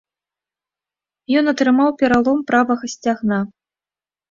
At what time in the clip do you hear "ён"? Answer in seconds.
1.41-1.51